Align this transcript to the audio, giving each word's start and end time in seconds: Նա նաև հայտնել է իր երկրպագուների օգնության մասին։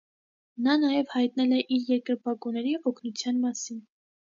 Նա 0.67 0.77
նաև 0.83 1.13
հայտնել 1.19 1.55
է 1.59 1.61
իր 1.77 1.85
երկրպագուների 1.95 2.77
օգնության 2.85 3.43
մասին։ 3.49 3.89